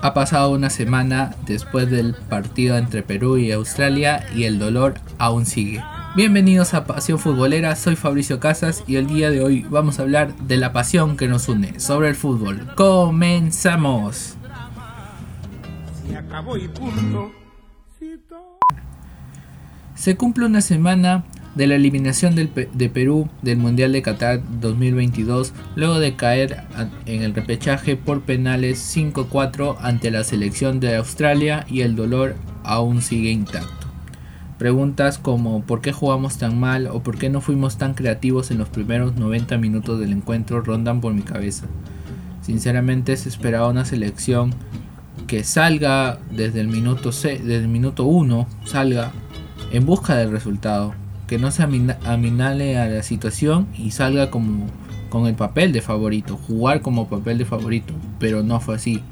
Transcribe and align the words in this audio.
Ha 0.00 0.14
pasado 0.14 0.52
una 0.52 0.70
semana 0.70 1.34
después 1.44 1.90
del 1.90 2.14
partido 2.14 2.78
entre 2.78 3.02
Perú 3.02 3.36
y 3.36 3.50
Australia 3.50 4.24
y 4.32 4.44
el 4.44 4.60
dolor 4.60 4.94
aún 5.18 5.44
sigue. 5.44 5.82
Bienvenidos 6.14 6.72
a 6.72 6.84
Pasión 6.84 7.18
Futbolera, 7.18 7.74
soy 7.74 7.96
Fabricio 7.96 8.38
Casas 8.38 8.84
y 8.86 8.94
el 8.94 9.08
día 9.08 9.30
de 9.30 9.42
hoy 9.42 9.66
vamos 9.68 9.98
a 9.98 10.02
hablar 10.02 10.36
de 10.36 10.56
la 10.56 10.72
pasión 10.72 11.16
que 11.16 11.26
nos 11.26 11.48
une 11.48 11.80
sobre 11.80 12.08
el 12.08 12.14
fútbol. 12.14 12.64
¡Comenzamos! 12.76 14.36
Se 19.96 20.16
cumple 20.16 20.46
una 20.46 20.60
semana 20.60 21.24
de 21.58 21.66
la 21.66 21.74
eliminación 21.74 22.36
de 22.36 22.88
Perú 22.88 23.28
del 23.42 23.58
Mundial 23.58 23.90
de 23.90 24.00
Qatar 24.00 24.40
2022 24.60 25.52
luego 25.74 25.98
de 25.98 26.14
caer 26.14 26.62
en 27.04 27.22
el 27.22 27.34
repechaje 27.34 27.96
por 27.96 28.22
penales 28.22 28.96
5-4 28.96 29.76
ante 29.80 30.12
la 30.12 30.22
selección 30.22 30.78
de 30.78 30.94
Australia 30.94 31.66
y 31.68 31.80
el 31.80 31.96
dolor 31.96 32.36
aún 32.62 33.02
sigue 33.02 33.32
intacto. 33.32 33.88
Preguntas 34.56 35.18
como 35.18 35.62
¿por 35.62 35.80
qué 35.80 35.92
jugamos 35.92 36.38
tan 36.38 36.60
mal 36.60 36.86
o 36.86 37.02
por 37.02 37.18
qué 37.18 37.28
no 37.28 37.40
fuimos 37.40 37.76
tan 37.76 37.94
creativos 37.94 38.52
en 38.52 38.58
los 38.58 38.68
primeros 38.68 39.16
90 39.16 39.58
minutos 39.58 39.98
del 39.98 40.12
encuentro 40.12 40.60
rondan 40.60 41.00
por 41.00 41.12
mi 41.12 41.22
cabeza. 41.22 41.66
Sinceramente 42.40 43.16
se 43.16 43.28
esperaba 43.28 43.66
una 43.66 43.84
selección 43.84 44.54
que 45.26 45.42
salga 45.42 46.20
desde 46.30 46.60
el 46.60 46.68
minuto 46.68 47.10
desde 47.10 47.56
el 47.56 47.68
minuto 47.68 48.04
1, 48.04 48.46
salga 48.64 49.10
en 49.72 49.84
busca 49.84 50.14
del 50.14 50.30
resultado, 50.30 50.94
que 51.28 51.38
no 51.38 51.50
se 51.52 51.62
aminale 51.62 52.78
a 52.78 52.88
la 52.88 53.02
situación 53.02 53.68
y 53.76 53.92
salga 53.92 54.30
como 54.30 54.66
con 55.10 55.26
el 55.26 55.34
papel 55.34 55.72
de 55.72 55.82
favorito, 55.82 56.36
jugar 56.36 56.80
como 56.80 57.08
papel 57.08 57.38
de 57.38 57.44
favorito, 57.44 57.94
pero 58.18 58.42
no 58.42 58.60
fue 58.60 58.76
así. 58.76 59.02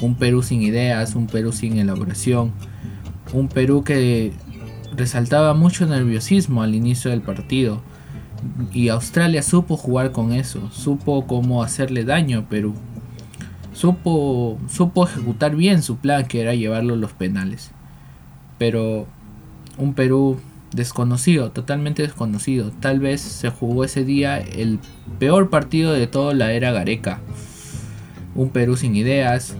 Un 0.00 0.14
Perú 0.14 0.42
sin 0.42 0.62
ideas, 0.62 1.14
un 1.14 1.26
Perú 1.26 1.52
sin 1.52 1.78
elaboración, 1.78 2.52
un 3.32 3.48
Perú 3.48 3.82
que 3.82 4.32
resaltaba 4.94 5.54
mucho 5.54 5.86
nerviosismo 5.86 6.62
al 6.62 6.74
inicio 6.74 7.10
del 7.10 7.22
partido. 7.22 7.82
Y 8.72 8.88
Australia 8.88 9.42
supo 9.42 9.76
jugar 9.76 10.12
con 10.12 10.32
eso, 10.32 10.70
supo 10.70 11.26
cómo 11.26 11.62
hacerle 11.62 12.04
daño 12.04 12.40
a 12.40 12.42
Perú. 12.42 12.74
Supo, 13.72 14.58
supo 14.68 15.06
ejecutar 15.06 15.56
bien 15.56 15.82
su 15.82 15.96
plan 15.96 16.26
que 16.26 16.42
era 16.42 16.54
llevarlo 16.54 16.94
a 16.94 16.98
los 16.98 17.12
penales. 17.12 17.70
Pero 18.58 19.06
un 19.78 19.94
Perú 19.94 20.38
desconocido, 20.74 21.50
totalmente 21.50 22.02
desconocido. 22.02 22.72
Tal 22.80 23.00
vez 23.00 23.20
se 23.20 23.50
jugó 23.50 23.84
ese 23.84 24.04
día 24.04 24.38
el 24.38 24.78
peor 25.18 25.50
partido 25.50 25.92
de 25.92 26.06
toda 26.06 26.34
la 26.34 26.52
era 26.52 26.72
Gareca. 26.72 27.20
Un 28.34 28.50
Perú 28.50 28.76
sin 28.76 28.96
ideas, 28.96 29.54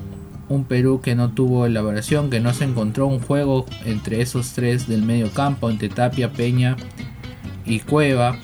un 0.49 0.65
Perú 0.65 1.01
que 1.01 1.15
no 1.15 1.31
tuvo 1.31 1.67
elaboración, 1.67 2.31
que 2.31 2.41
no 2.41 2.53
se 2.53 2.65
encontró 2.65 3.07
un 3.07 3.21
juego 3.21 3.67
entre 3.85 4.21
esos 4.21 4.53
tres 4.53 4.89
del 4.89 5.03
medio 5.03 5.31
campo, 5.31 5.71
entre 5.71 5.89
Tapia, 5.89 6.33
Peña 6.33 6.77
y 7.65 7.81
Cueva. 7.81 8.37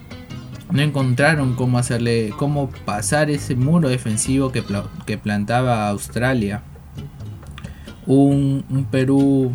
No 0.70 0.82
encontraron 0.82 1.56
cómo 1.56 1.78
hacerle, 1.78 2.32
cómo 2.36 2.70
pasar 2.84 3.28
ese 3.28 3.56
muro 3.56 3.88
defensivo 3.88 4.52
que, 4.52 4.62
que 5.04 5.18
plantaba 5.18 5.88
Australia. 5.88 6.62
Un, 8.06 8.64
un 8.70 8.84
Perú 8.84 9.52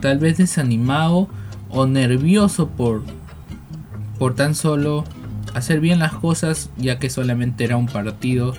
tal 0.00 0.18
vez 0.18 0.38
desanimado 0.38 1.28
o 1.70 1.86
nervioso 1.86 2.68
por, 2.68 3.02
por 4.18 4.34
tan 4.34 4.54
solo 4.54 5.04
hacer 5.54 5.80
bien 5.80 5.98
las 5.98 6.12
cosas 6.12 6.70
ya 6.76 6.98
que 6.98 7.10
solamente 7.10 7.64
era 7.64 7.76
un 7.76 7.86
partido 7.86 8.54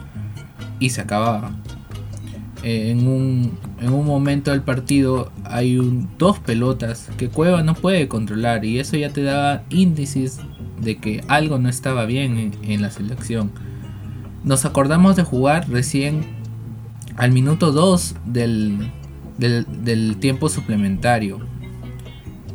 y 0.80 0.90
se 0.90 1.02
acababa. 1.02 1.52
Eh, 2.64 2.92
en, 2.92 3.08
un, 3.08 3.58
en, 3.80 3.94
un, 3.94 4.06
momento 4.06 4.52
del 4.52 4.62
partido 4.62 5.32
hay 5.46 5.78
un, 5.78 6.10
dos 6.18 6.40
pelotas 6.40 7.10
que 7.18 7.30
Cueva 7.30 7.64
no 7.64 7.74
puede 7.74 8.10
controlar 8.10 8.66
y 8.66 8.80
eso 8.80 8.98
ya 8.98 9.12
te 9.12 9.24
da 9.24 9.64
índices 9.70 10.40
de 10.82 10.98
que 10.98 11.24
algo 11.30 11.58
no 11.58 11.70
estaba 11.70 12.06
bien 12.06 12.54
en, 12.62 12.82
la 12.82 12.92
selección. 12.92 13.52
Nos 14.44 14.66
acordamos 14.66 15.16
de 15.16 15.24
jugar 15.24 15.70
recién 15.70 16.26
al 17.16 17.32
minuto 17.32 17.72
2 17.72 18.16
del, 18.26 18.92
del 19.38 20.18
tiempo 20.18 20.50
suplementario 20.50 21.40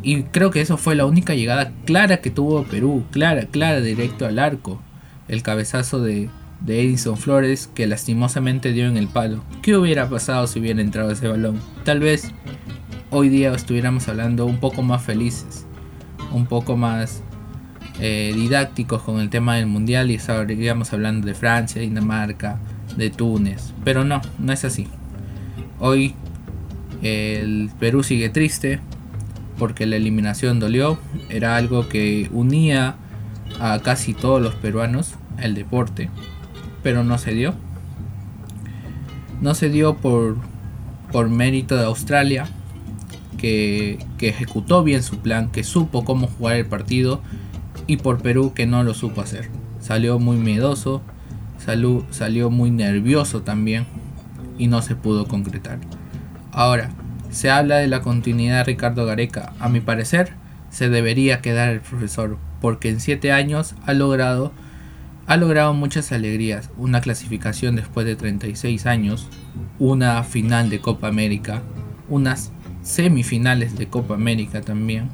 y 0.05 0.25
creo 0.25 0.51
que 0.51 0.61
eso 0.61 0.77
fue 0.77 0.95
la 0.95 1.07
única 1.07 1.35
llegada 1.35 1.73
clara 1.87 2.19
que 2.19 2.31
tuvo 2.31 2.65
Perú, 2.65 3.05
clara, 3.11 3.47
clara, 3.47 3.81
directo 3.81 4.27
al 4.27 4.39
arco. 4.39 4.81
El 5.29 5.43
cabezazo 5.43 6.03
de, 6.03 6.29
Edison 6.67 7.17
Flores 7.17 7.71
que 7.75 7.87
lastimosamente 7.87 8.73
dio 8.73 8.87
en 8.87 8.99
el 8.99 9.09
palo. 9.09 9.43
¿Qué 9.63 9.77
hubiera 9.77 10.09
pasado 10.09 10.47
si 10.47 10.61
hubiera 10.61 10.83
entrado 10.83 11.11
ese 11.11 11.27
balón? 11.27 11.59
Tal 11.85 12.01
vez 12.01 12.31
hoy 13.11 13.31
día 13.31 13.53
estuviéramos 13.55 14.07
hablando 14.09 14.45
un 14.45 14.61
poco 14.61 14.83
más 14.83 15.03
felices, 15.03 15.67
un 16.33 16.47
poco 16.47 16.77
más 16.77 17.23
eh, 17.99 18.33
didácticos 18.35 19.03
con 19.03 19.21
el 19.21 19.31
tema 19.31 19.57
del 19.57 19.67
mundial 19.67 20.11
y 20.11 20.15
estaríamos 20.17 20.93
hablando 20.93 21.27
de 21.27 21.35
Francia, 21.35 21.81
Dinamarca, 21.81 22.59
de 22.97 23.09
Túnez. 23.09 23.73
Pero 23.85 24.05
no, 24.05 24.21
no 24.39 24.53
es 24.53 24.67
así. 24.67 24.87
Hoy 25.81 26.15
el 27.03 27.71
Perú 27.79 28.03
sigue 28.03 28.29
triste, 28.29 28.81
porque 29.59 29.87
la 29.87 29.97
eliminación 29.97 30.61
dolió, 30.61 30.99
era 31.29 31.57
algo 31.57 31.89
que 31.89 32.29
unía 32.33 32.97
a 33.61 33.79
casi 33.81 34.15
todos 34.15 34.43
los 34.43 34.55
peruanos 34.55 35.15
el 35.39 35.55
deporte, 35.55 36.11
pero 36.83 37.05
no 37.05 37.19
se 37.19 37.33
dio. 37.33 37.55
No 39.41 39.55
se 39.55 39.69
dio 39.69 39.97
por, 39.97 40.37
por 41.13 41.29
mérito 41.29 41.77
de 41.77 41.85
Australia, 41.85 42.47
que, 43.39 43.99
que 44.19 44.29
ejecutó 44.29 44.83
bien 44.83 45.03
su 45.03 45.19
plan, 45.19 45.51
que 45.51 45.65
supo 45.65 46.05
cómo 46.05 46.29
jugar 46.29 46.57
el 46.57 46.67
partido, 46.67 47.21
y 47.87 47.99
por 47.99 48.23
Perú 48.23 48.53
que 48.55 48.67
no 48.67 48.83
lo 48.85 48.95
supo 48.95 49.21
hacer. 49.21 49.51
Salió 49.81 50.19
muy 50.19 50.37
miedoso, 50.37 51.03
salió, 51.59 52.07
salió 52.11 52.51
muy 52.51 52.71
nervioso 52.71 53.43
también, 53.43 53.87
y 54.59 54.69
no 54.69 54.83
se 54.83 54.97
pudo 54.97 55.27
concretar. 55.27 55.79
Ahora, 56.53 56.91
se 57.35 57.51
habla 57.51 57.77
de 57.77 57.89
la 57.89 58.01
continuidad 58.01 58.59
de 58.59 58.65
Ricardo 58.65 59.05
Gareca. 59.07 59.53
A 59.59 59.69
mi 59.69 59.81
parecer, 59.81 60.33
se 60.71 60.89
debería 60.89 61.41
quedar 61.41 61.69
el 61.69 61.81
profesor, 61.81 62.39
porque 62.61 62.89
en 62.89 63.01
7 63.01 63.33
años 63.33 63.75
ha 63.87 63.93
logrado, 63.93 64.53
ha 65.27 65.37
logrado 65.37 65.75
muchas 65.75 66.13
alegrías. 66.13 66.71
Una 66.77 67.01
clasificación 67.01 67.75
después 67.75 68.07
de 68.07 68.15
36 68.15 68.87
años, 68.87 69.29
una 69.81 70.23
final 70.23 70.71
de 70.71 70.81
Copa 70.81 71.09
América, 71.09 71.63
unas 72.09 72.53
semifinales 72.83 73.77
de 73.77 73.89
Copa 73.89 74.15
América 74.15 74.61
también. 74.61 75.09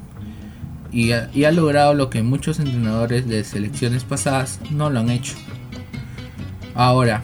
Y 0.92 1.12
y 1.32 1.44
ha 1.44 1.52
logrado 1.52 1.94
lo 1.94 2.10
que 2.10 2.22
muchos 2.22 2.58
entrenadores 2.60 3.26
de 3.26 3.44
selecciones 3.44 4.04
pasadas 4.04 4.60
no 4.70 4.90
lo 4.90 5.00
han 5.00 5.10
hecho. 5.10 5.36
Ahora, 6.74 7.22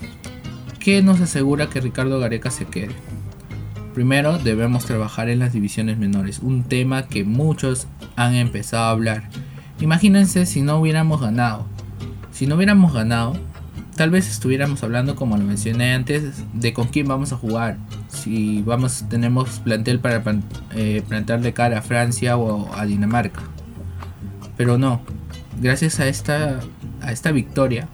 ¿qué 0.78 1.02
nos 1.02 1.20
asegura 1.20 1.68
que 1.68 1.80
Ricardo 1.82 2.18
Gareca 2.18 2.50
se 2.50 2.64
quede? 2.64 2.94
Primero 3.96 4.36
debemos 4.36 4.84
trabajar 4.84 5.30
en 5.30 5.38
las 5.38 5.54
divisiones 5.54 5.96
menores, 5.96 6.40
un 6.40 6.64
tema 6.64 7.06
que 7.06 7.24
muchos 7.24 7.86
han 8.14 8.34
empezado 8.34 8.84
a 8.84 8.90
hablar. 8.90 9.30
Imagínense 9.80 10.44
si 10.44 10.60
no 10.60 10.76
hubiéramos 10.76 11.22
ganado. 11.22 11.64
Si 12.30 12.46
no 12.46 12.56
hubiéramos 12.56 12.92
ganado, 12.92 13.38
tal 13.94 14.10
vez 14.10 14.28
estuviéramos 14.30 14.82
hablando, 14.82 15.16
como 15.16 15.38
lo 15.38 15.44
mencioné 15.44 15.94
antes, 15.94 16.44
de 16.52 16.74
con 16.74 16.88
quién 16.88 17.08
vamos 17.08 17.32
a 17.32 17.38
jugar. 17.38 17.78
Si 18.08 18.60
vamos, 18.60 19.06
tenemos 19.08 19.60
plantel 19.60 19.98
para 19.98 20.22
eh, 20.74 21.02
plantar 21.08 21.40
de 21.40 21.54
cara 21.54 21.78
a 21.78 21.82
Francia 21.82 22.36
o 22.36 22.70
a 22.74 22.84
Dinamarca. 22.84 23.44
Pero 24.58 24.76
no, 24.76 25.00
gracias 25.58 26.00
a 26.00 26.06
esta, 26.06 26.60
a 27.00 27.12
esta 27.12 27.32
victoria 27.32 27.88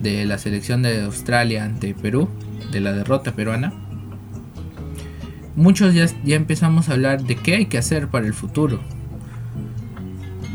de 0.00 0.24
la 0.24 0.38
selección 0.38 0.82
de 0.82 1.02
Australia 1.04 1.64
ante 1.64 1.94
Perú, 1.94 2.28
de 2.72 2.80
la 2.80 2.92
derrota 2.92 3.30
peruana, 3.30 3.72
muchos 5.58 5.92
ya, 5.92 6.06
ya 6.24 6.36
empezamos 6.36 6.88
a 6.88 6.92
hablar 6.92 7.24
de 7.24 7.34
qué 7.34 7.56
hay 7.56 7.66
que 7.66 7.78
hacer 7.78 8.08
para 8.08 8.26
el 8.26 8.32
futuro. 8.32 8.80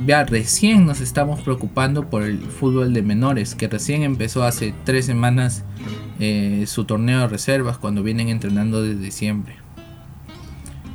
Ya 0.05 0.23
recién 0.23 0.85
nos 0.85 1.01
estamos 1.01 1.41
preocupando 1.41 2.09
por 2.09 2.23
el 2.23 2.39
fútbol 2.39 2.93
de 2.93 3.01
menores, 3.01 3.53
que 3.53 3.67
recién 3.67 4.03
empezó 4.03 4.43
hace 4.43 4.73
tres 4.85 5.05
semanas 5.05 5.63
eh, 6.19 6.65
su 6.67 6.85
torneo 6.85 7.21
de 7.21 7.27
reservas 7.27 7.77
cuando 7.77 8.01
vienen 8.01 8.29
entrenando 8.29 8.81
desde 8.81 9.01
diciembre. 9.01 9.55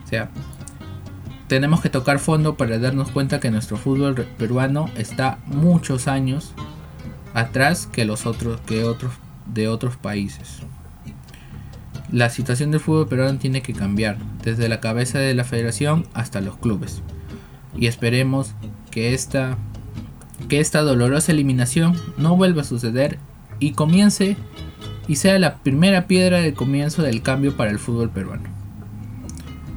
O 0.05 0.08
sea, 0.08 0.31
tenemos 1.46 1.81
que 1.82 1.90
tocar 1.90 2.19
fondo 2.19 2.56
para 2.56 2.78
darnos 2.78 3.11
cuenta 3.11 3.40
que 3.40 3.50
nuestro 3.50 3.76
fútbol 3.76 4.14
peruano 4.38 4.90
está 4.96 5.38
muchos 5.46 6.08
años 6.08 6.54
atrás 7.34 7.87
que 7.87 8.06
los 8.06 8.25
otros 8.26 8.61
que 8.62 8.84
otros 8.84 9.12
de 9.46 9.69
otros 9.69 9.96
países. 9.96 10.62
La 12.10 12.31
situación 12.31 12.70
del 12.70 12.81
fútbol 12.81 13.08
peruano 13.08 13.38
tiene 13.38 13.60
que 13.60 13.75
cambiar, 13.75 14.16
desde 14.43 14.69
la 14.69 14.81
cabeza 14.81 15.19
de 15.19 15.34
la 15.34 15.44
federación 15.44 16.06
hasta 16.14 16.40
los 16.40 16.56
clubes. 16.56 17.02
Y 17.76 17.87
esperemos 17.87 18.55
que 18.90 19.12
esta, 19.14 19.58
que 20.49 20.60
esta 20.60 20.81
dolorosa 20.81 21.32
eliminación 21.32 22.00
no 22.16 22.37
vuelva 22.37 22.62
a 22.62 22.64
suceder 22.64 23.19
y 23.60 23.72
comience 23.72 24.37
y 25.06 25.16
sea 25.16 25.38
la 25.38 25.56
primera 25.58 26.06
piedra 26.06 26.40
del 26.40 26.55
comienzo 26.55 27.02
del 27.02 27.22
cambio 27.22 27.56
para 27.56 27.70
el 27.70 27.78
fútbol 27.78 28.11
peruano. 28.11 28.49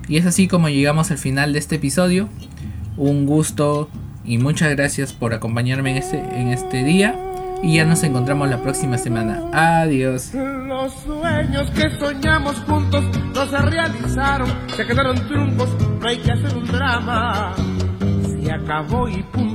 Y 0.07 0.18
es 0.18 0.25
así 0.25 0.48
como 0.48 0.69
llegamos 0.69 1.12
al 1.12 1.18
final 1.18 1.54
de 1.54 1.60
este 1.60 1.75
episodio. 1.75 2.27
Un 2.98 3.25
gusto 3.25 3.89
y 4.25 4.38
muchas 4.38 4.69
gracias 4.72 5.13
por 5.13 5.34
acompañarme 5.34 5.92
en 5.92 5.98
este, 5.98 6.18
en 6.18 6.50
este 6.50 6.84
día. 6.84 7.31
Y 7.63 7.75
ya 7.75 7.86
nos 7.86 8.04
encontramos 8.04 8.50
la 8.50 8.62
próxima 8.62 8.98
semana. 8.98 9.42
Adiós. 9.54 10.34
Los 10.34 10.94
sueños 11.06 11.69
que 11.72 11.90
soñamos 12.00 12.56
juntos 12.68 13.04
no 13.36 13.46
se 13.46 13.58
realizaron, 13.58 14.50
se 14.75 14.86
quedaron 14.86 15.16
truncos, 15.28 15.69
no 16.00 16.08
hay 16.08 16.18
que 16.18 16.31
hacer 16.31 16.58
un 16.58 16.66
drama. 16.66 17.54
Se 18.25 18.52
acabó 18.52 19.08
y 19.08 19.22
punto 19.24 19.50